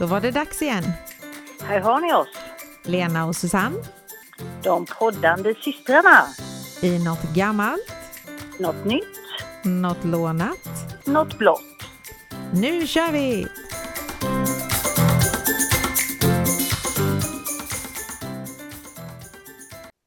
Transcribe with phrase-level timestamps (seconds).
[0.00, 0.84] Då var det dags igen.
[1.62, 2.28] Här har ni oss,
[2.84, 3.76] Lena och Susanne
[4.62, 6.26] de poddande systrarna.
[6.82, 7.92] i något gammalt,
[8.58, 9.04] Något nytt,
[9.64, 10.58] något lånat.
[11.04, 11.62] något blått.
[12.52, 13.46] Nu kör vi!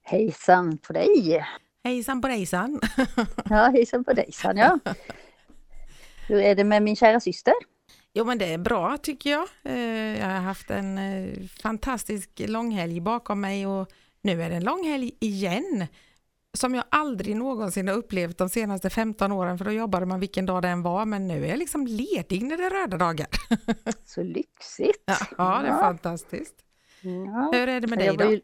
[0.03, 1.45] Hejsan på dig!
[1.83, 2.79] Hejsan på hejsan!
[3.49, 4.79] Ja, hejsan på dejsan ja.
[6.27, 7.53] Hur är det med min kära syster?
[8.13, 9.47] Jo men det är bra tycker jag.
[9.63, 13.87] Eh, Jag har haft en eh, fantastisk långhelg bakom mig och
[14.21, 15.87] nu är det en långhelg igen.
[16.57, 20.45] Som jag aldrig någonsin har upplevt de senaste 15 åren för då jobbade man vilken
[20.45, 23.27] dag det än var men nu är jag liksom ledig när det är röda dagar.
[24.05, 25.03] Så lyxigt!
[25.37, 26.55] Ja, det är fantastiskt.
[27.01, 27.49] Ja.
[27.53, 28.31] Hur är det med dig jag, var då?
[28.31, 28.41] ju,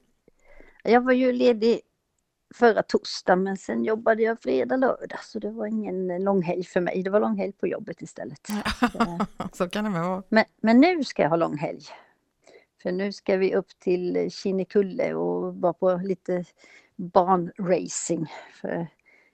[0.83, 1.79] jag var ju ledig
[2.55, 7.03] förra torsdagen men sen jobbade jag fredag, lördag så det var ingen långhelg för mig.
[7.03, 8.47] Det var långhelg på jobbet istället.
[9.53, 10.23] Så kan det vara.
[10.29, 11.81] Men, men nu ska jag ha långhelg.
[12.81, 16.45] För nu ska vi upp till Kinnekulle och vara på lite
[16.95, 18.31] banracing.
[18.61, 18.87] För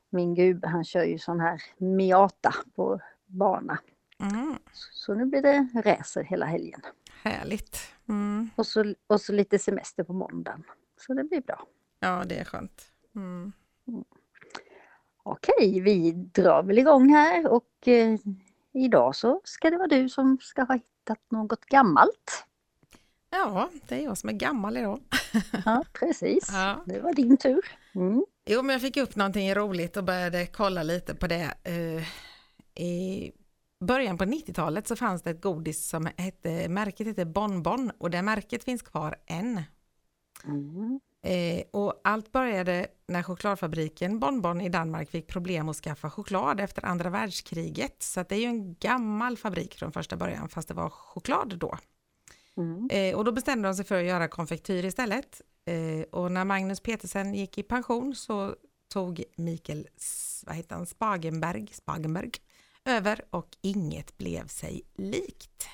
[0.09, 3.79] min gubbe han kör ju sån här Miata på bana.
[4.21, 4.55] Mm,
[4.91, 6.81] Så nu blir det racer hela helgen.
[7.23, 7.77] härligt.
[8.09, 8.49] Mm.
[8.55, 10.63] Och så, och så lite semester på måndagen.
[11.05, 11.67] Så det blir bra.
[11.99, 12.91] Ja, det är skönt.
[13.15, 13.53] Mm.
[15.23, 18.19] Okej, vi drar väl igång här och eh,
[18.73, 22.45] idag så ska det vara du som ska ha hittat något gammalt.
[23.29, 24.99] Ja, det är jag som är gammal idag.
[25.65, 26.49] Ja, precis.
[26.51, 26.83] Ja.
[26.85, 27.65] Det var din tur.
[27.95, 28.25] Mm.
[28.45, 31.53] Jo, men jag fick upp någonting roligt och började kolla lite på det.
[31.63, 32.03] Eh,
[32.83, 33.31] I
[33.79, 38.21] början på 90-talet så fanns det ett godis som hette, märket hette Bonbon och det
[38.21, 39.61] märket finns kvar än.
[40.45, 40.99] Mm.
[41.25, 46.85] Eh, och allt började när chokladfabriken Bonbon i Danmark fick problem att skaffa choklad efter
[46.85, 48.03] andra världskriget.
[48.03, 51.77] Så det är ju en gammal fabrik från första början fast det var choklad då.
[52.57, 52.89] Mm.
[52.91, 55.41] Eh, och då bestämde de sig för att göra konfektyr istället.
[55.65, 58.55] Eh, och när Magnus Petersen gick i pension så
[58.93, 59.87] tog Mikael
[60.45, 62.31] vad heter han, Spagenberg, Spagenberg
[62.85, 65.67] över och inget blev sig likt.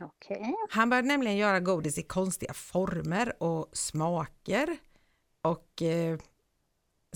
[0.00, 0.54] Okej.
[0.70, 4.76] Han började nämligen göra godis i konstiga former och smaker.
[5.42, 6.18] Och eh,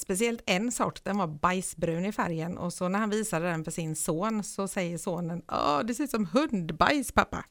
[0.01, 3.71] speciellt en sort, den var bajsbrun i färgen och så när han visade den för
[3.71, 7.45] sin son så säger sonen Åh, det ser ut som hundbajs pappa.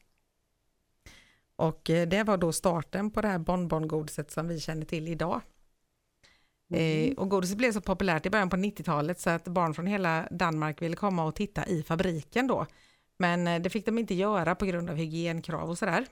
[1.56, 5.40] Och eh, det var då starten på det här bonbongodiset som vi känner till idag.
[6.74, 10.28] Eh, och godiset blev så populärt i början på 90-talet så att barn från hela
[10.30, 12.66] Danmark ville komma och titta i fabriken då.
[13.18, 16.06] Men eh, det fick de inte göra på grund av hygienkrav och sådär.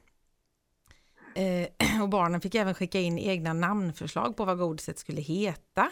[1.34, 1.68] Eh,
[2.02, 5.90] och barnen fick även skicka in egna namnförslag på vad godiset skulle heta.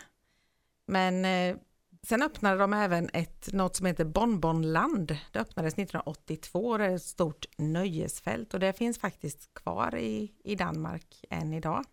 [0.86, 1.56] Men eh,
[2.02, 5.18] sen öppnade de även ett, något som heter Bonbonland.
[5.32, 10.32] Det öppnades 1982 och det är ett stort nöjesfält och det finns faktiskt kvar i,
[10.44, 11.84] i Danmark än idag.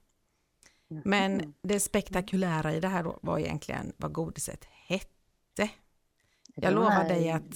[0.87, 5.69] Men det spektakulära i det här var egentligen vad godiset hette.
[6.55, 7.55] Jag lovar dig att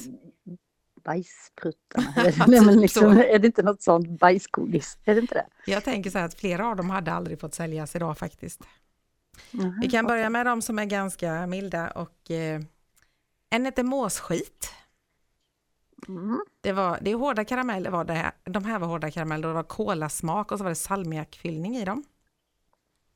[1.09, 2.13] Bajspruttarna.
[2.47, 4.97] Nej, men typ liksom, är det inte något sånt bajsgodis?
[5.05, 5.71] Är det inte det?
[5.71, 8.61] jag tänker så här att flera av dem hade aldrig fått säljas idag faktiskt.
[9.51, 12.61] Mhm, Vi kan börja med de som är ganska milda och eh,
[13.49, 14.73] en heter måsskit.
[16.07, 16.39] Mm.
[16.61, 18.31] Det, var, det är hårda karameller var det här.
[18.43, 21.85] De här var hårda karameller och det var kolasmak och så var det salmiakfyllning i
[21.85, 22.03] dem.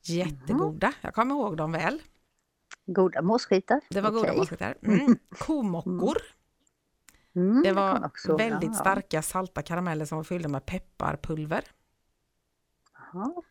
[0.05, 2.01] Jättegoda, jag kommer ihåg dem väl.
[2.85, 3.81] Goda måsskitar.
[3.89, 4.37] Det var goda Okej.
[4.37, 4.75] måsskitar.
[4.81, 5.17] Mm.
[5.37, 6.33] Komockor, Mm,
[7.33, 11.63] det kan var också- väldigt ja, starka salta karameller som var fyllda med pepparpulver.
[13.13, 13.43] Ja.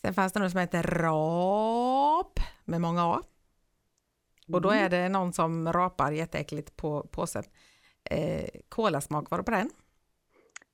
[0.00, 3.22] Sen fanns det något som heter rap med många A.
[4.52, 7.44] Och då är det någon som rapar jätteäckligt på påsen.
[8.04, 9.70] Eh, kolasmak var det på den.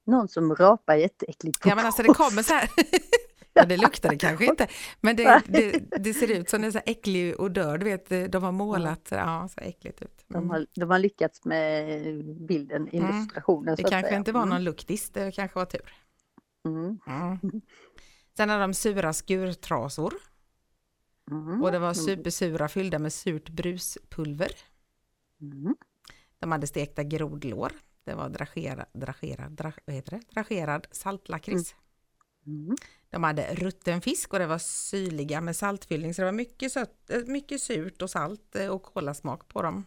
[0.06, 2.70] Någon som rapar jätteäckligt på Ja men alltså det kommer så här.
[3.58, 4.68] ja det luktar det kanske inte.
[5.00, 7.78] Men det, det, det ser ut som en så äcklig odör.
[7.78, 10.24] Du vet de har målat ja, så äckligt ut.
[10.28, 10.50] De Mm.
[10.50, 11.86] har, de har lyckats med
[12.46, 13.76] bilden, illustrationen.
[13.76, 14.54] Det så att kanske inte var Mm.
[14.54, 15.94] någon luktis, det kanske var tur.
[16.66, 16.98] Mm.
[17.06, 17.60] Mm.
[18.36, 20.14] Sen hade de sura skurtrasor
[21.30, 21.62] Mm.
[21.62, 24.50] och det var supersura fyllda med surt bruspulver.
[25.40, 25.76] Mm.
[26.38, 27.72] De hade stekta grodlår.
[28.04, 30.20] Det var dragerad, dragerad, dra, vad heter det?
[30.34, 31.74] dragerad saltlakrits.
[32.48, 32.76] Mm.
[33.10, 36.14] De hade rutten fisk och det var syrliga med saltfyllning.
[36.14, 39.86] Så det var mycket, sött, eh, mycket surt och salt eh, och kolasmak på dem.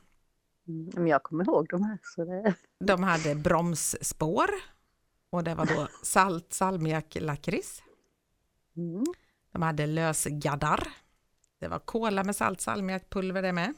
[0.67, 0.91] Mm.
[0.93, 1.99] Men jag kommer ihåg de här.
[2.03, 2.55] Så det...
[2.79, 4.49] De hade bromsspår
[5.29, 7.83] och det var då salt salmiaklakrits.
[8.77, 9.05] Mm.
[9.51, 10.87] De hade lösgaddar.
[11.59, 13.73] Det var kola med salt salmiakpulver det med.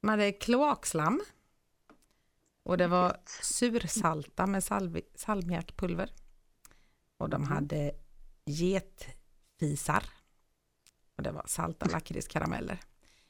[0.00, 1.22] De hade kloakslam.
[2.62, 4.64] Och det var sursalta med
[5.14, 6.10] salmiakpulver.
[7.18, 7.92] Och de hade
[8.46, 10.04] getfisar.
[11.16, 12.80] Och det var salta lakritskarameller.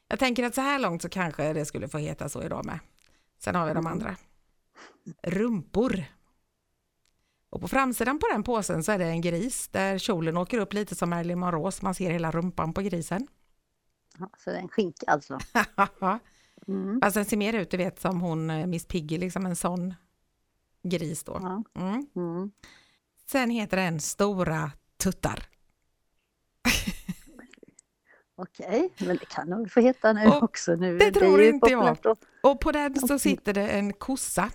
[0.08, 2.78] Jag tänker att så här långt så kanske det skulle få heta så idag med.
[3.38, 4.16] Sen har vi de andra.
[5.22, 6.04] Rumpor.
[7.50, 10.72] Och på framsidan på den påsen så är det en gris där kjolen åker upp
[10.72, 13.28] lite som Marilyn Monroe så man ser hela rumpan på grisen.
[14.18, 15.38] Ja, så det är en skinka alltså.
[16.68, 17.00] Mm.
[17.00, 19.94] Fast den ser mer ut, du vet, som hon eh, Miss Piggy, liksom en sån
[20.82, 21.36] gris då.
[21.74, 22.06] Mm.
[22.16, 22.50] Mm.
[23.30, 24.70] Sen heter den Stora
[25.02, 25.42] Tuttar.
[28.38, 30.74] Okej, men det kan de få heta nu Och också.
[30.74, 30.98] Nu.
[30.98, 31.96] det tror ju inte jag.
[32.02, 32.16] då.
[32.42, 34.50] Och på den så sitter det en kossa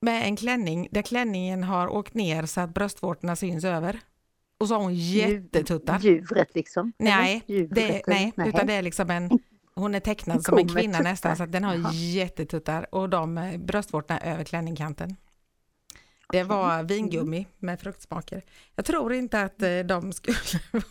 [0.00, 4.00] med en klänning där klänningen har åkt ner så att bröstvårtorna syns över.
[4.58, 5.98] Och så har hon jättetuttar.
[5.98, 6.92] Djuret liksom?
[6.98, 7.44] Nej?
[7.46, 8.32] Djuret, det, eller?
[8.36, 9.38] nej, utan det är liksom en,
[9.74, 11.10] hon är tecknad som en kvinna tuttar.
[11.10, 11.92] nästan så att den har Jaha.
[11.92, 15.16] jättetuttar och de eh, bröstvårtorna över klänningkanten.
[16.28, 18.42] Det var vingummi med fruktsmaker.
[18.74, 20.36] Jag tror inte att eh, de skulle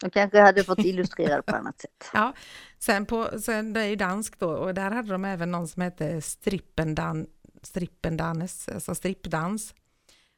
[0.00, 2.10] De kanske hade fått illustrera det på annat sätt.
[2.14, 2.32] Ja,
[2.78, 5.82] sen, på, sen det är ju dansk då och där hade de även någon som
[5.82, 7.26] hette strippendan,
[7.62, 9.74] strippendanes, alltså strippdans.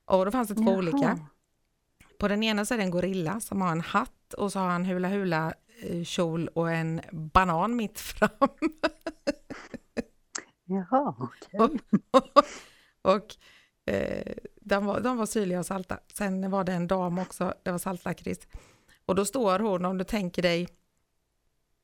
[0.05, 0.77] Och då fanns det två Jaha.
[0.79, 1.19] olika.
[2.19, 4.69] På den ena så är det en gorilla som har en hatt och så har
[4.69, 8.31] han hula hula eh, kjol och en banan mitt fram.
[10.65, 11.15] Jaha,
[13.03, 13.37] och
[13.87, 15.99] eh, de, var, de var syrliga och salta.
[16.15, 18.47] Sen var det en dam också, det var saltlakrits.
[19.07, 20.69] Och då står hon, om du tänker dig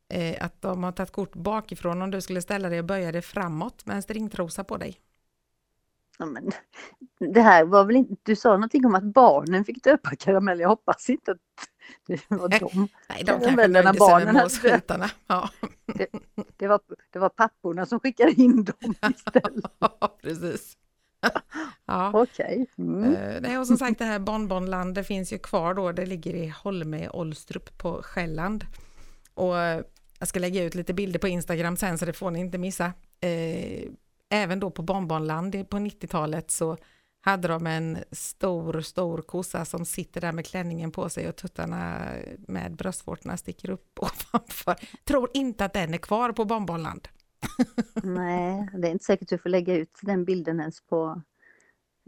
[0.08, 3.22] eh, att de har tagit kort bakifrån, om du skulle ställa dig och böja dig
[3.22, 5.00] framåt med en stringtrosa på dig.
[6.18, 6.50] Ja, men,
[7.34, 10.62] det här var väl inte, du sa någonting om att barnen fick döpa karameller.
[10.62, 11.38] Jag hoppas inte att
[12.06, 12.88] det var dem.
[13.08, 15.10] Nej, de Karamellerna barnen hade.
[15.26, 15.50] Ja.
[16.56, 16.80] Det var,
[17.10, 19.64] det var papporna som skickade in dem istället.
[20.22, 20.76] precis.
[21.86, 22.10] ja.
[22.14, 22.66] Okej.
[22.78, 23.14] Mm.
[23.14, 26.34] Eh, nej, och som sagt det här Bonbonland det finns ju kvar då, det ligger
[26.34, 28.66] i Holme, Olstrup på Själland.
[29.34, 29.82] Och eh,
[30.18, 32.92] jag ska lägga ut lite bilder på Instagram sen så det får ni inte missa.
[33.20, 33.82] Eh,
[34.28, 36.76] även då på Bonbonland på 90-talet så
[37.22, 42.06] hade de en stor, stor kossa som sitter där med klänningen på sig och tuttarna
[42.38, 44.76] med bröstvårtorna sticker upp ovanför.
[45.04, 47.08] Tror inte att den är kvar på Bonbonland.
[48.02, 51.22] Nej, det är inte säkert du får lägga ut den bilden ens på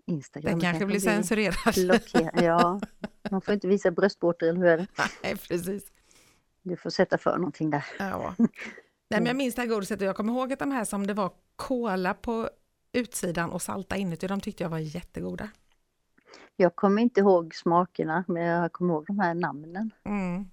[0.06, 0.50] Instagram.
[0.50, 1.74] Den kanske blir censurerad.
[1.74, 2.42] blockerad.
[2.42, 2.80] Ja,
[3.30, 4.86] man får inte visa bröstvårtor eller hur är det?
[5.22, 5.92] Nej, precis.
[6.62, 7.84] Du får sätta för någonting där.
[7.98, 8.34] Ja.
[8.38, 11.06] Nej, men jag minns det här godiset och jag kommer ihåg att de här som
[11.06, 12.50] det var kola på
[12.92, 15.48] utsidan och salta inuti, de tyckte jag var jättegoda.
[16.56, 19.90] Jag kommer inte ihåg smakerna, men jag kommer ihåg de här namnen.
[20.04, 20.44] Mm.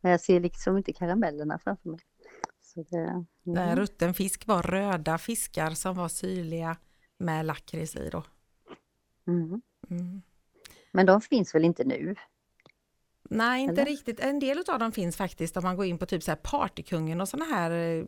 [0.00, 2.00] Men jag ser liksom inte karamellerna framför mig.
[2.74, 3.76] Så det, mm.
[3.76, 6.76] rutten fisk var röda fiskar som var syrliga
[7.18, 8.22] med lakrits i då.
[9.26, 9.62] Mm.
[9.90, 10.22] Mm.
[10.92, 12.14] Men de finns väl inte nu?
[13.30, 13.90] Nej, inte Eller?
[13.90, 14.20] riktigt.
[14.20, 17.20] En del av dem finns faktiskt om man går in på typ så här Partykungen
[17.20, 18.04] och såna här eh,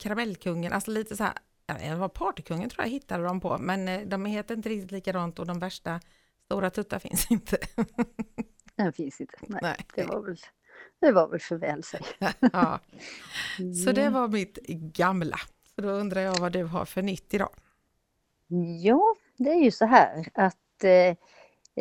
[0.00, 1.34] Karamellkungen, alltså lite så här,
[1.72, 5.38] inte vad Partykungen tror jag hittade dem på, men eh, de heter inte riktigt likadant
[5.38, 6.00] och de värsta
[6.44, 7.56] stora tuttar finns inte.
[8.74, 9.36] Den finns inte.
[9.40, 9.76] Nej, Nej.
[9.94, 10.36] Det, var väl,
[11.00, 12.00] det var väl för väl sig.
[12.52, 12.80] ja.
[13.84, 15.38] Så det var mitt gamla.
[15.74, 17.50] Så då undrar jag vad du har för nytt idag.
[18.82, 21.16] Ja, det är ju så här att eh,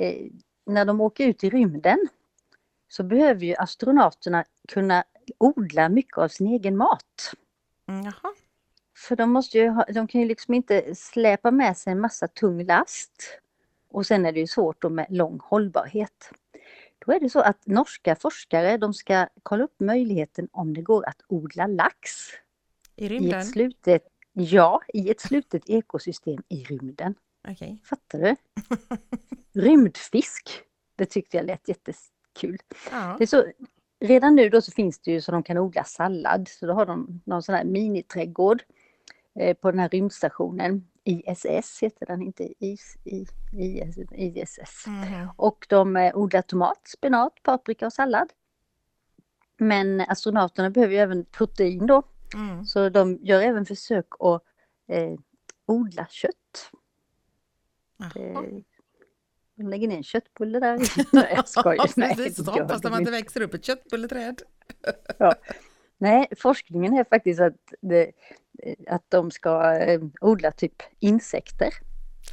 [0.03, 0.27] eh,
[0.65, 2.07] när de åker ut i rymden
[2.88, 5.03] så behöver ju astronauterna kunna
[5.38, 7.34] odla mycket av sin egen mat.
[7.88, 8.34] Mm, Jaha.
[8.98, 12.27] För de, måste ju ha, de kan ju liksom inte släpa med sig en massa
[12.27, 13.39] tung last.
[13.89, 16.31] Och sen är det ju svårt då med lång hållbarhet.
[17.05, 21.09] Då är det så att norska forskare de ska kolla upp möjligheten om det går
[21.09, 22.09] att odla lax
[22.95, 23.39] I i rymden?
[23.39, 27.15] ett slutet, ja, i ett slutet ekosystem i rymden.
[27.47, 27.81] Okej.
[27.83, 28.35] Fattar du?
[29.62, 30.62] Rymdfisk.
[30.95, 32.57] Det tyckte jag lät jättekul.
[32.91, 33.15] Ja.
[33.17, 33.45] Det är så,
[34.00, 36.47] redan nu då så finns det ju så de kan odla sallad.
[36.47, 38.63] Så då har de någon sån här miniträdgård
[39.39, 40.88] eh, på den här rymdstationen.
[41.05, 44.88] ISS heter den, inte IS, I, IS, ISS.
[44.88, 45.29] Mhm.
[45.35, 48.33] Och de eh, odlar tomat, spenat, paprika och sallad.
[49.57, 52.03] Men astronauterna behöver ju även protein då.
[52.33, 52.65] Mm.
[52.65, 54.43] Så de gör även försök att
[54.88, 55.13] eh,
[55.65, 56.71] odla kött.
[57.97, 58.12] Jaha.
[58.25, 58.41] Eh,
[59.55, 60.79] De lägger ner en köttbulle där.
[61.15, 61.91] Nej, jag skojar.
[61.95, 63.03] Nej, Precis, det hoppas de inte.
[63.05, 64.41] det växer upp ett köttbulleträd.
[65.97, 68.12] Nej, forskningen är faktiskt att, det,
[68.88, 71.69] att de ska eh, odla typ insekter.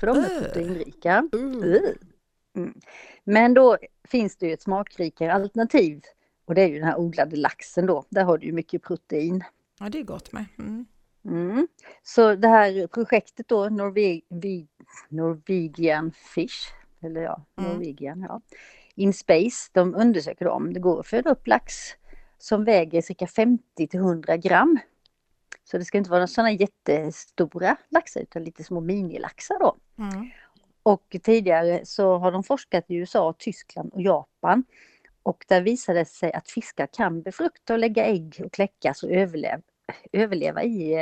[0.00, 0.42] För de är Äh.
[0.42, 1.28] proteinrika.
[1.34, 1.76] Uh.
[2.56, 2.80] Mm.
[3.24, 6.02] Men då finns det ju ett smakrikare alternativ.
[6.44, 8.04] Och det är ju den här odlade laxen då.
[8.08, 9.44] Där har du ju mycket protein.
[9.80, 10.44] Ja, det är gott med.
[10.58, 10.86] Mm.
[11.24, 11.68] Mm.
[12.02, 14.20] Så det här projektet då, Norve
[15.08, 16.72] Norwegian Fish,
[17.02, 17.70] eller ja, Mm.
[17.70, 18.40] Norwegian, ja.
[18.94, 21.74] In Space, de undersöker om det går att föda upp lax
[22.38, 24.78] som väger cirka 50 till 100 gram.
[25.72, 29.76] Så det ska inte vara sådana jättestora laxar utan lite små minilaxar då.
[29.98, 30.30] Mm.
[30.82, 34.64] Och tidigare så har de forskat i USA, Tyskland och Japan.
[35.22, 39.10] Och där visade det sig att fiskar kan befrukta och lägga ägg och kläckas och
[39.10, 39.62] överleva,
[40.12, 40.94] överleva i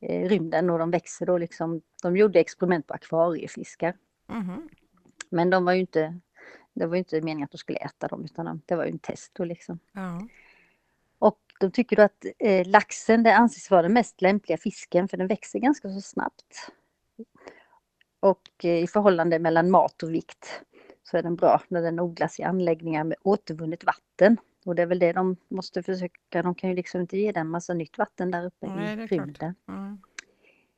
[0.00, 1.82] eh, rymden och de växer då liksom.
[2.02, 3.96] De gjorde experiment på akvariefiskar.
[4.26, 4.68] Mhm.
[5.30, 6.20] Men de var ju inte,
[6.74, 8.98] det var inte meningen att de skulle äta dem utan de- det var ju en
[8.98, 9.78] test då liksom.
[9.92, 10.28] Ja.
[11.62, 15.26] De tycker då att eh, laxen det anses vara den mest lämpliga fisken för den
[15.26, 16.70] växer ganska så snabbt.
[18.20, 20.62] Och eh, i förhållande mellan mat och vikt
[21.02, 24.36] så är den bra när den odlas i anläggningar med återvunnet vatten.
[24.64, 27.48] Och det är väl det de måste försöka, de kan ju liksom inte ge den
[27.48, 29.54] massa nytt vatten där uppe Nej, i rymden.
[29.68, 29.98] Mm.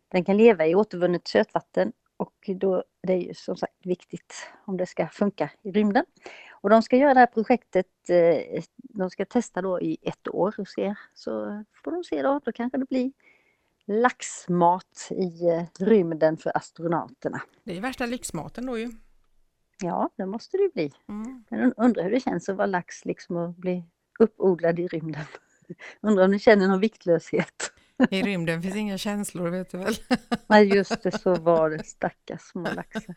[0.09, 4.77] Den kan leva i återvunnet sötvatten och då det är ju som sagt viktigt om
[4.77, 6.05] det ska funka i rymden.
[6.65, 10.55] Och de ska göra det här projektet, eh, de ska testa då i ett år
[10.59, 13.13] och se, så får de se då, då kanske det blir
[13.87, 17.43] laxmat i eh, rymden för astronauterna.
[17.65, 18.93] Det är värsta lyxmaten då ju.
[19.83, 20.93] Ja, det måste det bli.
[21.09, 21.45] Mm.
[21.49, 23.85] Men und- undrar hur det känns att vara lax liksom och bli
[24.19, 25.25] uppodlad i rymden.
[26.01, 27.73] Undrar om ni känner någon viktlöshet?
[28.11, 29.95] I rymden finns inga känslor vet du väl.
[30.47, 31.85] Nej just det, så var det.
[31.85, 33.15] Stackars små laxar.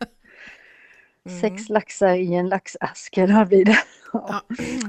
[1.27, 1.39] Mm.
[1.39, 3.77] Sex laxar i en laxask, eller vad blir det?
[4.13, 4.41] Ja,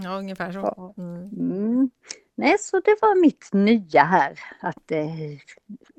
[0.05, 0.95] ja, ungefär så.
[0.99, 1.23] Mm.
[1.25, 1.91] Mm.
[2.35, 5.07] Nej, så det var mitt nya här, att eh,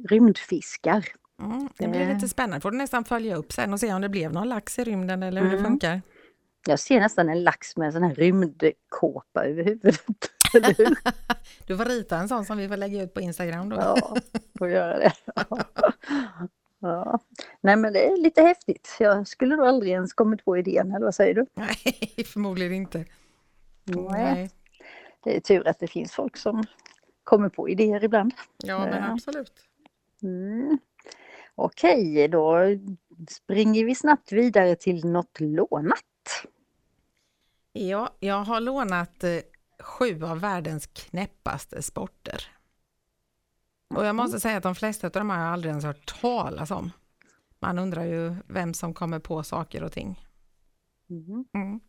[0.10, 1.06] rymdfiskar.
[1.42, 1.70] Mm.
[1.78, 2.14] Det blir Eh.
[2.14, 2.62] lite spännande.
[2.62, 5.24] Får du nästan följa upp sen och se om det blev någon lax i rymden
[5.24, 5.66] eller hur det Mm.
[5.72, 6.02] funkar.
[6.68, 10.02] Jag ser nästan en lax med en sån här rymdkåpa över huvudet.
[11.68, 13.76] Du får rita en sån som vi får lägga ut på Instagram då.
[13.76, 14.16] Ja,
[14.60, 15.14] får göra det.
[16.80, 17.20] Ja.
[17.62, 18.96] Nej men det är lite häftigt.
[19.00, 21.46] Jag skulle då aldrig ens kommit på idén, eller vad säger du?
[21.54, 23.06] Nej, förmodligen inte.
[23.84, 24.50] Nej.
[25.24, 26.64] Det är tur att det finns folk som
[27.24, 28.34] kommer på idéer ibland.
[28.58, 29.54] Ja, men absolut.
[30.24, 30.78] Mm.
[31.56, 32.60] Okej, då
[33.30, 36.46] springer vi snabbt vidare till något lånat.
[37.72, 39.40] Ja, jag har lånat eh,
[39.80, 42.59] sju av världens knäppaste sporter.
[43.96, 46.72] Och jag måste säga att de flesta av dem har jag aldrig ens hört talas
[46.72, 46.92] om.
[47.60, 50.26] Man undrar ju vem som kommer på saker och ting.
[51.10, 51.46] Mm.
[51.54, 51.80] Mm.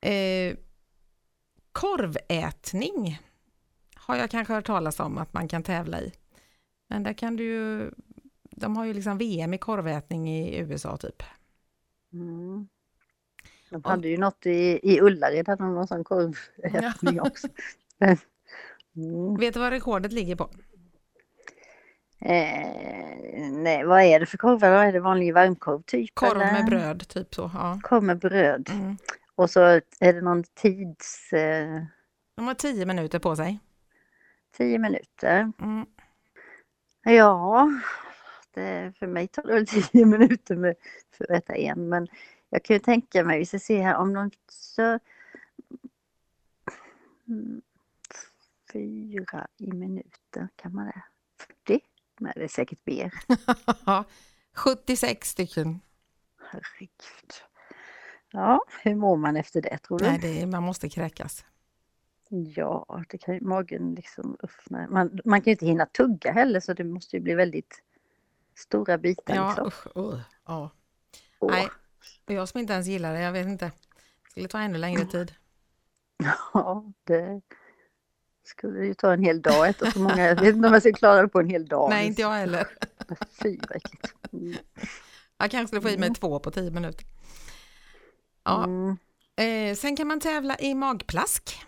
[0.00, 0.56] Eh,
[1.72, 3.20] korvätning
[3.94, 6.12] har jag kanske hört talas om att man kan tävla i.
[6.88, 7.90] Men där kan du ju,
[8.50, 11.22] de har ju liksom VM i korvätning i USA typ.
[12.12, 12.68] Mm.
[13.70, 17.48] De hade ju något i, i Ullared, hade de någon sån korvätning också.
[18.96, 19.36] Mm.
[19.36, 20.50] Vet du vad rekordet ligger på?
[22.20, 24.68] Eh, nej, vad är det för korvar?
[24.68, 26.14] Är det vanlig varmkorv typ?
[26.14, 26.52] Korv eller?
[26.52, 27.50] med bröd, typ så.
[27.54, 27.80] Ja.
[27.82, 28.70] Korv med bröd.
[28.72, 28.96] Mm.
[29.34, 29.60] Och så
[30.00, 31.32] är det någon tids...
[31.32, 31.82] Eh,
[32.36, 33.60] De har tio minuter på sig.
[34.56, 35.52] tio minuter.
[35.60, 35.86] Mm.
[37.04, 37.68] Ja,
[38.54, 40.74] det, för mig tar det väl tio minuter med,
[41.12, 41.88] för att äta en.
[41.88, 42.06] Men
[42.50, 44.98] jag kan ju tänka mig, vi ska se här om de så...
[47.28, 47.62] Mm,
[48.72, 51.02] Fyra i minuten, kan man det?
[51.66, 51.80] 40?
[52.20, 53.12] Nej, det är säkert mer.
[54.54, 55.80] 76 stycken.
[56.50, 57.32] Herregud.
[58.32, 60.04] Ja, hur mår man efter det tror du?
[60.04, 61.44] Nej, det är, man måste kräkas.
[62.28, 64.88] Ja, det kan ju magen liksom öppna.
[64.90, 67.82] Man, man kan ju inte hinna tugga heller så det måste ju bli väldigt
[68.54, 69.34] stora bitar.
[69.34, 69.66] Ja, liksom.
[69.66, 70.70] usch, uh, ja.
[71.38, 71.50] Åh.
[71.50, 71.68] Nej,
[72.26, 73.64] jag som inte ens gillar det, jag vet inte.
[74.24, 75.32] Det skulle ta ännu längre tid.
[76.54, 77.40] Ja, det
[78.50, 80.26] skulle ju ta en hel dag att äta så många.
[80.26, 81.90] Jag vet inte om jag skulle klara det på en hel dag.
[81.90, 82.66] Nej, inte jag heller.
[83.42, 84.14] Fy vad äckligt.
[84.32, 84.56] Mm.
[85.38, 87.06] Jag kanske skulle få i mig två på tio minuter.
[88.44, 88.96] Ja, Mm,
[89.36, 91.58] eh, sen kan man tävla i magplask.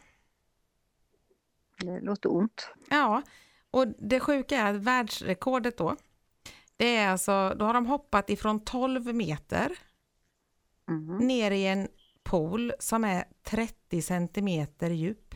[1.78, 2.68] det låter ont.
[2.90, 3.22] Ja,
[3.70, 5.96] och det sjuka är att världsrekordet då,
[6.76, 9.72] det är alltså, då har de hoppat ifrån 12 meter
[10.88, 11.18] Mm.
[11.18, 11.88] ner i en
[12.22, 15.34] pool som är 30 centimeter djup.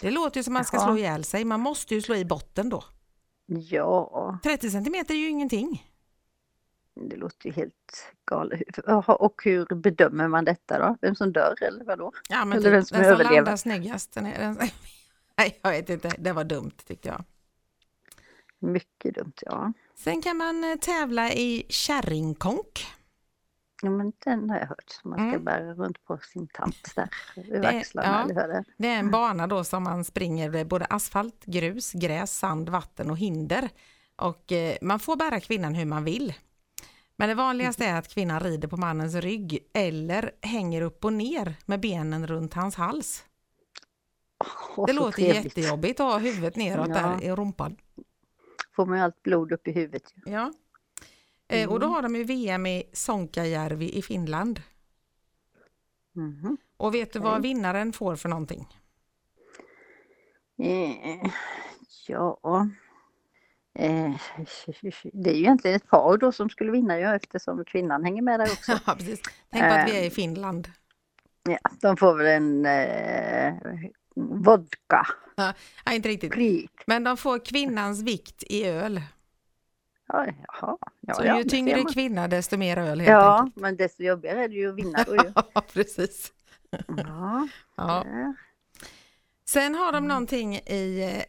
[0.00, 0.86] Det låter ju som man ska Jaha.
[0.86, 2.84] slå ihjäl sig, man måste ju slå i botten då.
[3.46, 5.86] Ja, 30 centimeter är ju ingenting.
[7.10, 8.78] det låter ju helt galet.
[8.86, 10.96] Jaha, Och hur bedömer man detta då?
[11.00, 12.12] Vem som dör eller vadå?
[12.28, 13.36] Ja, men Eller typ, den som den som överlever.
[13.36, 14.12] landar snyggast.
[14.12, 14.58] Den är, den,
[15.38, 17.24] nej, jag vet inte, det var dumt tyckte jag.
[18.60, 19.72] Mycket dumt, ja.
[19.94, 22.86] Sen kan man eh, tävla i kärringkonk.
[23.82, 25.00] Ja, men den har jag hört.
[25.04, 25.44] Man ska Mm.
[25.44, 28.08] bära runt på sin tant där över Det- axlarna.
[28.08, 28.22] ja.
[28.24, 28.64] Eller hur är det?
[28.76, 33.10] Det är en bana då som man springer med både asfalt, grus, gräs, sand, vatten
[33.10, 33.68] och hinder.
[34.16, 36.34] Och eh, man får bära kvinnan hur man vill.
[37.16, 41.54] Men det vanligaste är att kvinnan rider på mannens rygg eller hänger upp och ner
[41.66, 43.24] med benen runt hans hals.
[44.76, 45.44] Åh, Det låter trevligt.
[45.44, 46.94] jättejobbigt att ha huvudet neråt Ja.
[46.94, 47.76] där i rumpan.
[48.76, 50.14] Får man ju allt blod upp i huvudet.
[50.24, 50.52] Ja.
[51.48, 51.94] Eh, och då Mm.
[51.94, 54.62] har de ju VM i Sonkajärvi i Finland.
[56.14, 56.56] Mhm.
[56.76, 58.66] Och vet du vad vinnaren får för någonting?
[60.62, 61.30] Eh,
[62.08, 62.68] ja.
[63.74, 64.10] Eh,
[65.12, 68.40] det är ju egentligen ett par då som skulle vinna ju eftersom kvinnan hänger med
[68.40, 68.72] där också.
[68.86, 69.20] Ja, precis.
[69.50, 70.10] Tänk på att vi är i.
[70.10, 70.68] Finland.
[71.48, 73.54] Ja, de får väl en eh,
[74.16, 75.06] vodka,
[75.84, 76.32] Ja, inte riktigt.
[76.32, 76.70] prik.
[76.86, 79.02] Men de får kvinnans vikt i öl.
[80.08, 80.76] Ja, jaha.
[81.00, 83.56] Ja, Så ja, ju tyngre kvinna desto mer öl helt Ja, enkelt.
[83.56, 85.32] men desto jobbigare är det ju att vinna då ju.
[85.54, 86.32] Ja, precis.
[86.96, 88.04] Ja, Ja.
[89.44, 90.02] Sen har Mm.
[90.02, 91.24] de någonting i, eh,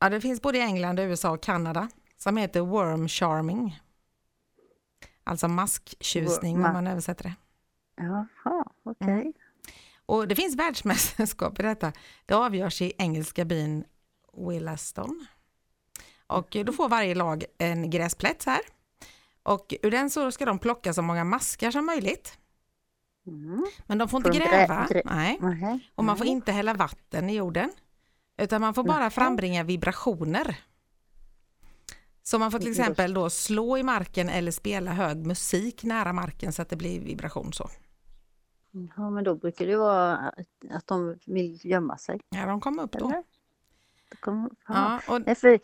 [0.00, 3.80] ja det finns både i England, USA och Kanada, som heter worm charming.
[5.24, 7.34] Alltså masktjusning Ma- om man översätter det.
[7.96, 9.08] Jaha, okej.
[9.12, 9.32] Mm.
[10.06, 11.92] Och det finns världsmästerskap i detta.
[12.26, 13.84] Det avgörs i engelska byn
[14.48, 15.26] Willaston.
[16.26, 18.60] Och då får varje lag en gräsplätt här.
[19.42, 22.38] Och ur den så ska de plocka så många maskar som möjligt.
[23.26, 23.66] Mm.
[23.86, 24.86] Men de får inte Får de grä- gräva.
[24.90, 25.90] grä- Nej.
[25.94, 26.32] Och man får nej.
[26.32, 27.70] inte hälla vatten i jorden.
[28.38, 30.56] Utan man får bara frambringa vibrationer.
[32.22, 36.52] Så man får till exempel då slå i marken eller spela hög musik nära marken
[36.52, 37.70] så att det blir vibration så.
[38.96, 40.16] Ja, men då brukar det vara
[40.70, 43.22] att- de vill gömma sig, Ja, de kommer upp då.
[44.20, 45.00] kommer, ja.
[45.08, 45.58] Och Nej, för,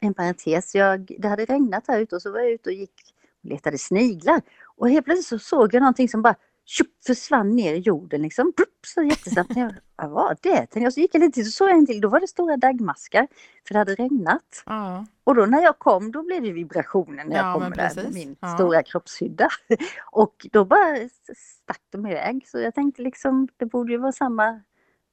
[0.00, 3.14] en parentes, jag, det hade regnat här ute och så var jag ute och gick
[3.42, 4.40] och letade sniglar.
[4.76, 6.34] Och helt plötsligt så såg jag någonting som bara
[6.64, 8.52] tjup, försvann ner i jorden liksom.
[8.52, 9.56] Plupp, så jättesnabbt.
[9.56, 10.68] Jag, Vad var det?
[10.74, 10.92] Jag.
[10.92, 12.00] Så gick jag lite till så såg jag en till.
[12.00, 13.28] Då var det stora daggmaskar.
[13.68, 14.62] För det hade regnat.
[14.66, 17.72] ja, Och då när jag kom då blev det vibrationer när jag Ja, kom men
[17.72, 18.54] där med min Ja.
[18.54, 19.48] stora kroppshydda.
[20.12, 20.96] Och då bara
[21.36, 22.48] stack de iväg.
[22.48, 24.60] Så jag tänkte liksom det borde ju vara samma.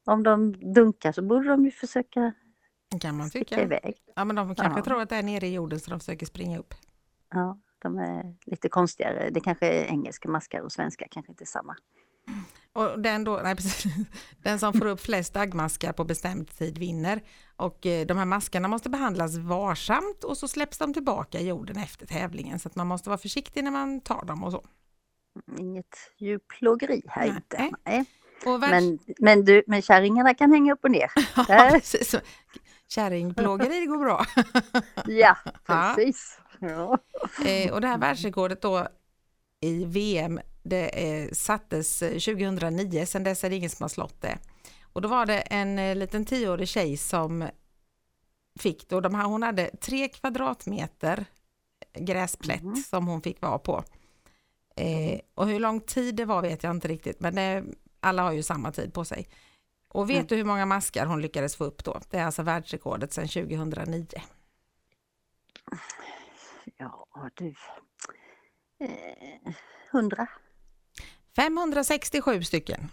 [0.06, 2.34] Om de dunkar så borde de ju försöka
[3.02, 3.62] kan man tycka.
[3.62, 3.96] iväg.
[4.16, 4.84] Ja, men de kanske Ja.
[4.84, 6.74] tror att det är nere i jorden så de försöker springa upp.
[7.34, 9.30] Ja, de är lite konstigare.
[9.30, 11.76] Det kanske är engelska maskar och svenska kanske inte är samma.
[12.74, 13.94] Och den, då, nej, precis,
[14.44, 17.22] den som får upp flest daggmaskar på bestämd tid vinner.
[17.56, 21.78] Och eh, de här maskarna måste behandlas varsamt och så släpps de tillbaka i jorden
[21.78, 22.60] efter tävlingen.
[22.60, 24.64] Så att man måste vara försiktig när man tar dem och så.
[25.60, 27.36] Inget djurplågeri här Nej.
[27.36, 27.78] inte.
[27.86, 28.06] Nej.
[28.60, 28.72] Världs...
[28.72, 31.12] Men, men, du, men kärringarna kan hänga upp och ner.
[31.36, 32.16] ja, precis.
[32.96, 34.26] Kärringplågeri det går bra.
[35.08, 36.40] Ja, precis.
[36.60, 36.98] Ja.
[37.46, 38.88] Eh, och det här världsrekordet då
[39.62, 44.22] i VM, det eh, sattes eh, 2009, sen dess är det ingen som har slått
[44.22, 44.38] det.
[44.94, 47.48] Och då var det en eh, liten tioårig tjej som
[48.60, 51.26] fick då, de här, hon hade tre kvadratmeter
[52.00, 52.76] gräsplätt Mhm.
[52.76, 53.84] som hon fick vara på.
[54.76, 57.64] Eh, och hur lång tid det var vet jag inte riktigt, men det,
[58.00, 59.28] alla har ju samma tid på sig.
[59.96, 60.28] Och vet Mm.
[60.28, 62.02] du hur många maskar hon lyckades få upp då?
[62.10, 64.06] Det är alltså världsrekordet sedan 2009.
[66.78, 67.48] Ja, du.
[68.80, 69.54] Eh,
[69.92, 70.28] Hundra.
[71.36, 72.92] 567 stycken.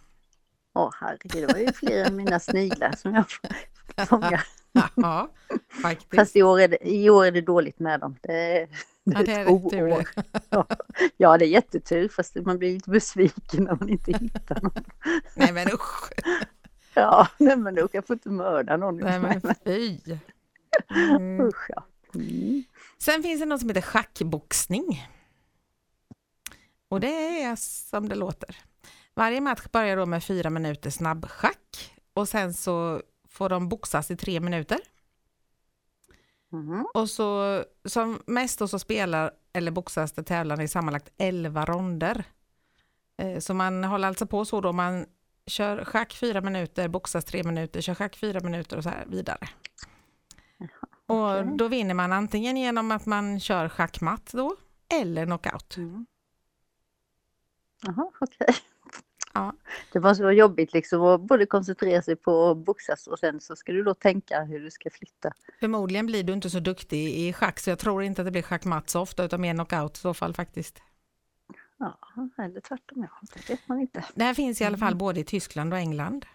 [0.74, 3.24] Åh herregud, det var ju fler än mina sniglar som jag
[4.08, 4.46] fångar.
[4.94, 5.28] Ja,
[5.82, 6.14] faktiskt.
[6.16, 8.16] Fast i år, är det, i år är det dåligt med dem.
[8.22, 9.44] Det, är- det Ja, det är är
[9.86, 9.92] det.
[9.96, 10.08] år.
[10.50, 10.66] Ja,
[11.16, 14.84] ja, det är jättetur fast man blir lite besviken när man inte hittar någon.
[15.36, 16.10] Nej men usch,
[16.94, 18.96] Ja, nej, men då kan jag få inte mörda någon.
[18.96, 19.98] nej men fy.
[21.16, 21.40] Mm.
[21.46, 21.84] Usch ja.
[22.14, 22.64] Mm.
[22.98, 25.08] Sen finns det något som heter schackboxning.
[26.88, 27.56] Och det är
[27.90, 28.56] som det låter.
[29.14, 34.16] Varje match börjar då med fyra minuter snabbschack och sen så får de boxas i
[34.16, 34.78] tre minuter.
[36.52, 36.86] Mhm.
[36.94, 42.24] Och så som mest då så spelar eller boxas det tävlande i sammanlagt 11 ronder.
[43.18, 45.06] Eh, Så man håller alltså på så då man
[45.46, 49.48] kör schack fyra minuter, boxas tre minuter, kör schack fyra minuter och så här vidare.
[51.06, 51.52] Och okej.
[51.56, 54.56] då vinner man antingen genom att man kör schackmatt då
[55.00, 55.76] eller knockout.
[55.76, 56.06] Mm.
[57.82, 58.56] Jaha, okej.
[59.34, 59.54] Ja.
[59.92, 63.56] Det måste vara jobbigt liksom att både koncentrera sig på att boxas och sen så
[63.56, 65.30] ska du då tänka hur du ska flytta.
[65.60, 68.42] Förmodligen blir du inte så duktig i schack så jag tror inte att det blir
[68.42, 70.82] schackmatt så ofta utan mer knockout i så fall faktiskt.
[71.82, 73.02] Ja, eller tvärtom.
[73.02, 73.28] Ja.
[73.34, 74.04] Det vet man inte.
[74.14, 76.26] Det här finns i alla fall både i Tyskland och England.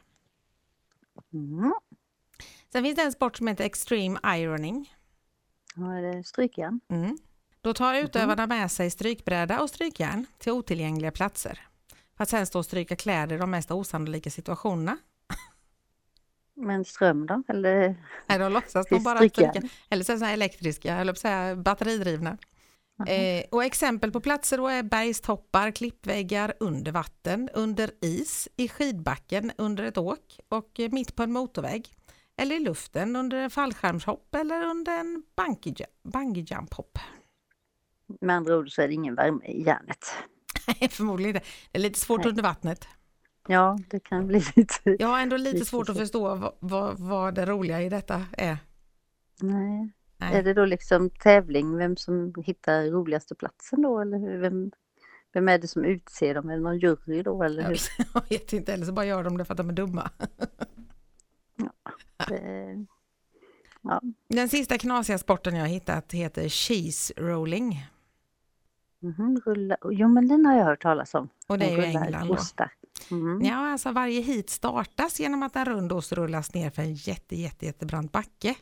[1.34, 1.74] Mm.
[2.72, 4.94] Sen finns det en sport som heter extreme ironing.
[5.76, 6.80] Ja, är det strykjärn?
[6.90, 7.18] Mm.
[7.62, 11.68] Då tar utövarna med sig strykbräda och strykjärn till otillgängliga platser.
[12.18, 14.98] För att sen stå och stryka kläder i de mest osannolika situationerna.
[16.54, 17.44] Men ström då?
[17.48, 17.96] Eller?
[18.28, 19.62] Nej, de låtsas de bara stryka.
[19.90, 22.38] Eller så är elektriska, eller så här batteridrivna.
[23.06, 29.52] Eh, och exempel på platser då är bergstoppar, klippväggar under vatten, under is, i skidbacken
[29.58, 31.94] under ett åk och eh, mitt på en motorväg.
[32.38, 35.24] Eller i luften under en fallskärmshopp eller under en
[36.04, 37.00] bungee jump hopp.
[38.22, 40.06] Med andra ord så är det ingen värme i järnet.
[40.68, 41.48] Nej, förmodligen inte.
[41.72, 42.30] Det är lite svårt Nej.
[42.30, 42.88] under vattnet.
[43.48, 44.96] Ja, det kan bli lite...
[45.00, 48.26] Jag har ändå lite Lite svårt att förstå vad, vad, vad det roliga i detta
[48.32, 48.58] är.
[49.42, 49.92] Nej.
[50.18, 50.36] Nej.
[50.36, 54.38] Är det då liksom tävling vem som hittar roligaste platsen då eller hur?
[54.38, 54.72] vem,
[55.34, 56.50] vem är det som utser dem?
[56.50, 57.80] Är det någon jury då eller hur?
[58.14, 60.10] Jag vet inte, eller så bara gör de det för att de är dumma.
[62.30, 62.86] Det-
[63.82, 64.02] Ja.
[64.30, 67.86] Den sista knasiga sporten jag har hittat heter cheese rolling.
[69.00, 69.78] Mhm, rulla.
[69.92, 71.30] Jo men den har jag hört talas om.
[71.48, 72.34] Och det är ju England då.
[73.12, 73.42] Mhm.
[73.46, 77.36] Ja, alltså varje hit startas genom att en rund ost rullas ner för en jätte,
[77.36, 78.56] jätte, jättebrant backe.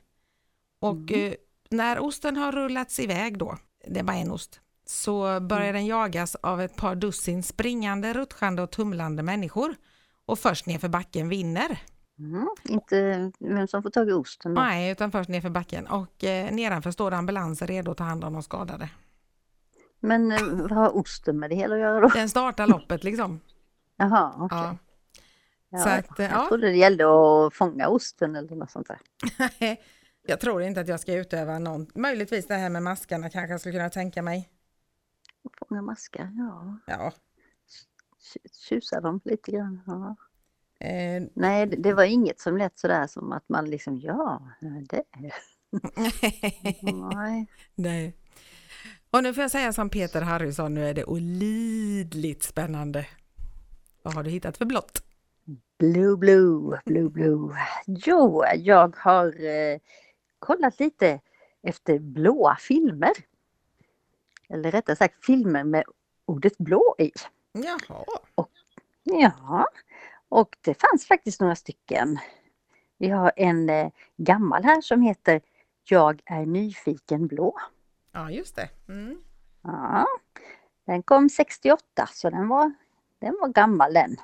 [0.86, 1.28] Och Mm.
[1.32, 1.34] eh,
[1.70, 6.36] när osten har rullats iväg då, det är bara en ost, så börjar den jagas
[6.36, 9.76] av ett par dussin springande, rutschande och tumlande människor.
[10.26, 11.80] Och först nerför backen vinner.
[12.18, 12.48] Mhm.
[12.64, 14.62] Inte vem som får tag i osten då.
[14.62, 15.88] Nej, utan först nerför backen.
[15.88, 18.90] Och eh, nedanför står ambulanser redo att ta hand om de skadade.
[20.00, 22.08] Men eh, vad har osten med det hela att göra då?
[22.08, 23.40] Den startar loppet liksom.
[23.98, 24.58] Jaha, okej.
[24.58, 24.78] Ja.
[25.70, 26.48] Ja, Så att, eh, jag ja.
[26.48, 29.00] trodde det gällde att fånga osten eller något sånt där.
[30.28, 33.60] Jag tror inte att jag ska utöva någon, möjligtvis det här med maskarna kanske jag
[33.60, 34.50] skulle kunna tänka mig.
[35.60, 36.80] Fånga maskar, ja.
[36.88, 37.12] Ja.
[38.20, 39.82] Tju- Tjusa dem lite grann.
[39.86, 40.16] Ja.
[40.88, 44.42] Eh, Nej, det, det var inget som lät sådär som att man liksom, ja,
[44.90, 45.04] det.
[47.14, 47.48] Nej.
[47.76, 48.16] Nej.
[49.10, 53.08] Och nu får jag säga som Peter Harrison, nu är det olidligt spännande.
[54.04, 55.04] Vad har du hittat för blått?
[55.80, 57.56] Blue, blue, blue, blue.
[57.86, 59.80] Jo, jag har eh,
[60.40, 61.20] kollat lite
[61.64, 63.14] efter blåa filmer.
[64.50, 65.84] Eller rättare sagt filmer med
[66.26, 67.12] ordet blå i.
[67.52, 68.06] Jaha.
[69.04, 69.68] Ja,
[70.30, 72.20] och det fanns faktiskt några stycken.
[72.98, 75.42] Vi har en eh, gammal här som heter
[75.84, 77.60] Jag är nyfiken blå.
[78.12, 78.70] Ja, just det.
[78.88, 79.18] Mm.
[79.64, 80.08] Ja,
[80.86, 82.74] den kom 68 så den var,
[83.20, 84.16] den var gammal den.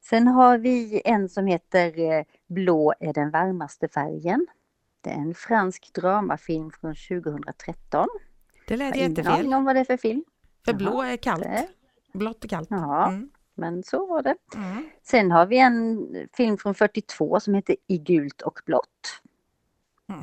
[0.00, 4.46] Sen har vi en som heter eh, Blå är den varmaste färgen.
[5.04, 8.06] Det är en fransk dramafilm från 2013.
[8.66, 9.32] Det lät Jag har ingen jättefel.
[9.52, 10.24] aning vad det är för film.
[10.64, 11.46] För Jaha, blå är kallt.
[12.12, 12.68] Blått är kallt.
[12.70, 13.30] Ja, Mm.
[13.54, 14.34] men så var det.
[14.56, 14.88] Mm.
[15.02, 19.20] Sen har vi en film från 42 som heter I gult och blått.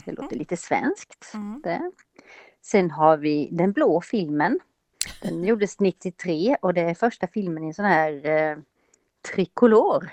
[0.06, 1.32] Det låter lite svenskt.
[1.34, 1.92] Mm.
[2.62, 4.60] Sen har vi Den blå filmen.
[5.22, 8.58] Den gjordes 93 och det är första filmen i en sån här eh,
[9.36, 10.10] trikolor.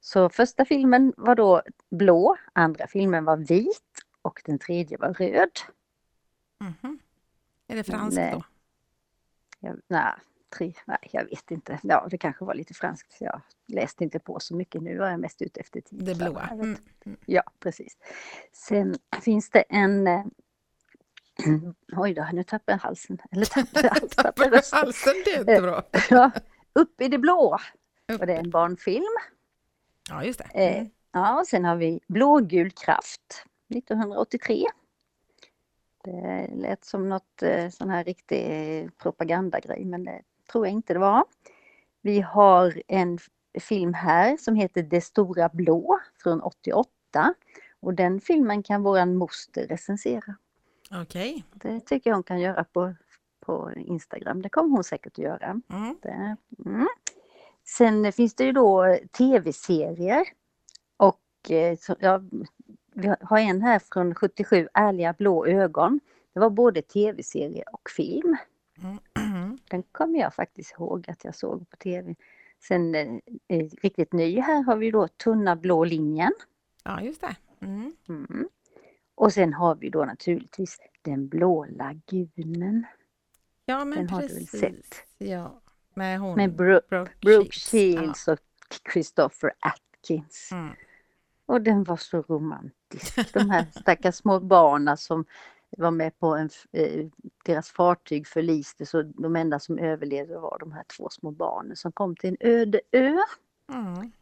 [0.00, 5.50] Så första filmen var då blå, andra filmen var vit och den tredje var röd.
[6.60, 6.98] Mhm.
[7.66, 8.44] Är det franskt då?
[9.60, 10.12] Jag, nej,
[10.58, 11.78] tre, nej, jag vet inte.
[11.82, 13.16] Ja, det kanske var lite franskt.
[13.20, 14.82] Jag läste inte på så mycket.
[14.82, 16.30] Nu var jag mest ute efter Det titlarna.
[16.30, 16.56] blåa.
[16.66, 17.18] Vet Mm.
[17.26, 17.96] Ja, precis.
[18.52, 20.06] Sen finns det en...
[20.06, 20.24] eh,
[21.96, 23.18] Oj då, nu tappade jag halsen.
[23.30, 25.14] Eller tappade jag halsen, tappade halsen?
[25.24, 25.82] Det är inte bra.
[26.10, 26.30] Ja,
[26.72, 27.58] Upp i det blå.
[28.12, 28.20] Upp.
[28.20, 29.04] Och det är en barnfilm.
[30.08, 30.44] Ja, just det.
[30.54, 30.90] Eh, Mm.
[31.12, 34.64] Ja, och sen har vi Blågul kraft 1983.
[36.04, 40.22] Det lät som något eh, sån här riktig eh, propagandagrej men det
[40.52, 41.24] tror jag inte det var.
[42.02, 43.18] Vi har en
[43.60, 47.34] film här som heter Det stora blå från 88.
[47.80, 50.36] Och den filmen kan våran moster recensera.
[50.90, 51.44] Okej.
[51.54, 52.94] Det tycker jag hon kan göra på,
[53.40, 54.42] på Instagram.
[54.42, 55.60] Det kommer hon säkert att göra.
[55.70, 55.96] Mm.
[56.02, 56.36] Det.
[56.66, 56.86] Mm.
[57.64, 60.24] Sen finns det ju då tv-serier.
[60.96, 62.20] Och eh, ja,
[62.94, 66.00] vi har en här från 77, Ärliga blå ögon.
[66.32, 68.36] Det var både tv-serie och film.
[68.82, 69.58] Mm.
[69.70, 72.14] Den kommer jag faktiskt ihåg att jag såg på tv.
[72.68, 73.08] Sen eh,
[73.48, 76.32] eh, riktigt ny här har vi då Tunna blå linjen.
[76.84, 77.36] Ja, just det.
[77.60, 77.92] Mm.
[78.08, 78.48] Mm.
[79.14, 82.86] Och sen har vi då naturligtvis Den blå lagunen
[83.66, 84.60] Ja, men Den har du väl precis.
[84.60, 84.94] sett?
[85.18, 85.60] Ja,
[85.94, 86.36] med hon.
[86.36, 87.64] med Bro- Brooke, Brooke Shields.
[87.70, 88.38] Shields och
[88.92, 90.48] Christopher Atkins.
[90.52, 90.74] Mm.
[91.46, 93.32] Och den var så romantisk.
[93.32, 95.24] De här stackars små barnen som
[95.78, 97.06] var med på en, eh,
[97.44, 101.92] deras fartyg förliste så de enda som överlevde var de här två små barnen som
[101.92, 103.16] kom till en öde ö.
[103.72, 104.12] Mm.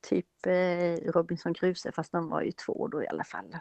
[0.00, 3.56] Typ eh, Robinson Crusoe fast de var ju två då i alla fall.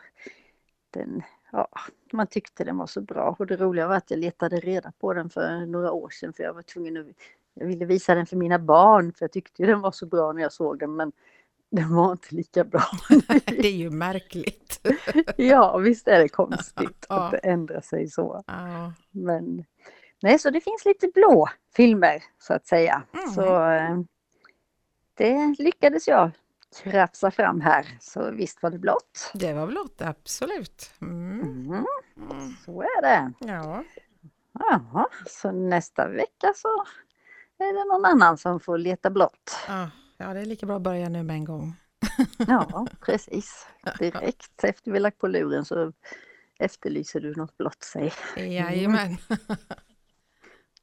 [0.90, 1.68] Den, ja,
[2.14, 5.14] man tyckte den var så bra och det roliga var att jag letade reda på
[5.14, 7.08] den för några år sedan för jag var tvungen att
[7.54, 10.42] jag ville visa den för mina barn för jag tyckte den var så bra när
[10.42, 11.12] jag såg den men
[11.72, 12.84] den var inte lika bra.
[13.46, 14.88] Det är ju märkligt.
[15.38, 17.16] ja visst är det konstigt Ja.
[17.26, 18.44] att det ändrar sig så.
[18.48, 18.94] Ja.
[19.12, 19.66] Men,
[20.24, 23.04] Nej, så det finns lite blå filmer så att säga.
[23.14, 23.28] Mm.
[23.30, 23.98] Så eh,
[25.14, 26.32] det lyckades jag
[26.84, 27.98] krafsa fram här.
[28.00, 29.32] Så visst var det blått.
[29.34, 30.92] Det var blått, absolut.
[31.02, 31.42] Mm.
[31.42, 31.86] Mm,
[32.32, 32.54] Mm.
[32.66, 33.34] så är det.
[33.40, 33.84] Ja.
[34.60, 36.68] Jaha, så nästa vecka så
[37.58, 39.58] är det någon annan som får leta blått.
[39.68, 39.88] Ah,
[40.22, 41.76] ja, det är lika bra att börja nu med en gång.
[42.48, 43.68] Ja, precis.
[44.00, 45.94] Direkt efter vi lagt på luren så
[46.60, 48.14] efterlyser du något blått säg.
[48.36, 49.18] Jajamän.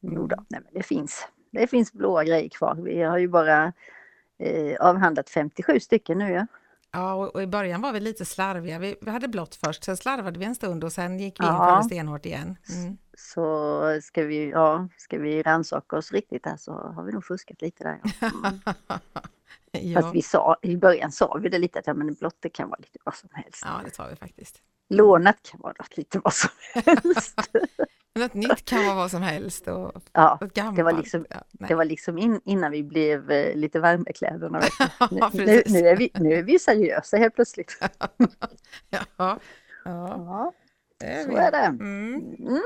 [0.00, 1.28] Jo då, nej men det finns.
[1.50, 2.74] Det finns blåa grejer kvar.
[2.74, 3.72] Vi har ju bara
[4.38, 6.46] eh, avhandlat 57 stycken nu ja.
[6.92, 8.78] Ja, och, och i början var vi lite slarviga.
[8.78, 11.52] Vi, vi hade blått först, sen slarvade vi en stund och sen gick vi in
[11.52, 11.58] Ja.
[11.70, 12.56] för det stenhårt igen.
[12.74, 12.98] Mm.
[13.20, 17.62] Så ska vi, ja, ska vi rannsaka oss riktigt här så har vi nog fuskat
[17.62, 18.00] lite där.
[18.20, 18.30] Ja.
[18.44, 18.60] Mm.
[19.92, 20.00] ja.
[20.02, 22.68] Fast vi sa, i början sa vi det lite att ja, men blått det kan
[22.68, 23.62] vara lite vad som helst.
[23.64, 24.62] ja, det sa vi faktiskt.
[24.88, 27.40] Lånat kan vara lite vad som helst.
[28.14, 30.76] Något nytt kan vara vad som helst och ja, något gammalt.
[30.76, 34.12] det var liksom- ja, det var liksom in, innan vi blev eh, lite varma i
[34.12, 34.58] kläderna.
[35.10, 35.72] Nu, Ja, nu, precis.
[35.72, 37.78] nu, är vi, nu är vi seriösa helt plötsligt.
[38.90, 39.38] Ja, ja,
[39.84, 40.52] Ja,
[41.24, 41.58] så är det.
[41.58, 42.14] Mm.
[42.38, 42.60] Mm.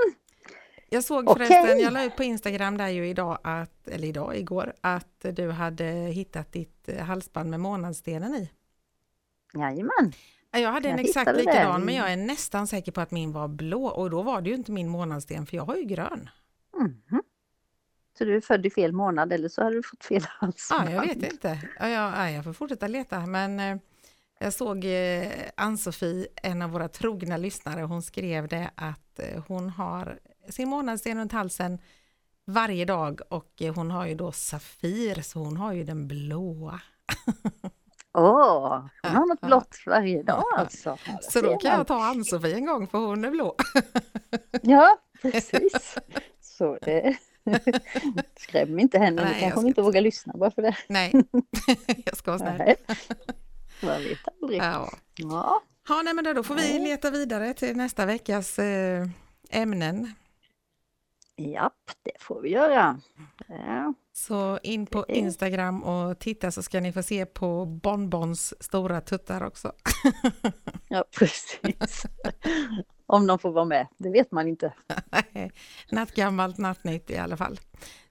[0.93, 1.47] Jag såg Okej.
[1.47, 5.51] förresten, jag la ut på Instagram där ju idag, att, eller idag, igår, att du
[5.51, 8.51] hade hittat ditt eh, halsband med månadsstenen i.
[9.55, 10.13] Jajamän.
[10.51, 11.85] Ja, Jag hade en Jag exakt hittade likadan, den.
[11.85, 14.55] men jag är nästan säker på att min var blå och då var det ju
[14.57, 16.31] inte min månadssten, för jag har ju grön.
[16.79, 17.23] Mhm.
[18.19, 20.91] Så du är född i fel månad eller så har du fått fel Ja, halsband.
[20.91, 21.59] jag vet inte.
[21.81, 23.77] Ja, jag, ja, jag får fortsätta leta, men eh,
[24.39, 30.19] jag såg eh, Ann-Sofie, en av våra trogna lyssnare, hon skrev det att hon har
[30.49, 31.79] sin månadssten runt halsen
[32.45, 36.81] varje dag och hon har ju då Safir, så hon har ju den blåa.
[38.15, 40.99] Åh, hon har något blått varje dag alltså.
[41.23, 43.57] Så då kan jag ta Ann-Sofie en gång, för hon är blå.
[44.63, 45.99] Ja, precis.
[46.41, 47.17] Så det...
[48.37, 50.77] Skräm inte henne, Nej, nu kanske hon inte vågar lyssna bara för det.
[50.89, 51.13] Nej,
[52.05, 52.77] jag ska vara snäll.
[53.83, 54.61] Man vet aldrig.
[54.61, 54.93] Ja.
[55.15, 59.09] Ja, Ja, nej, men då, då får vi leta vidare till nästa veckas eh,
[59.51, 60.15] ämnen.
[61.37, 63.01] Japp, det får vi göra.
[63.49, 69.01] Ja, Så in på Instagram och titta så ska ni få se på Bonbons stora
[69.01, 69.73] tuttar också.
[70.89, 72.03] ja precis.
[73.07, 74.73] Om de får vara med, det vet man inte.
[75.91, 77.61] Nattgammalt, nattnytt i alla fall.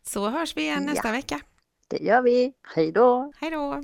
[0.04, 1.12] Så hörs vi igen nästa Ja.
[1.12, 1.40] vecka.
[1.88, 2.54] Det gör vi.
[2.76, 3.32] Hej då!
[3.42, 3.82] Hej då!